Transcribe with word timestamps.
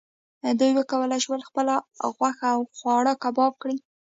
دوی 0.59 0.71
وکولی 0.75 1.19
شول 1.25 1.41
خپله 1.49 1.75
غوښه 2.17 2.47
او 2.55 2.61
خواړه 2.77 3.13
کباب 3.23 3.53
کړي. 3.61 3.77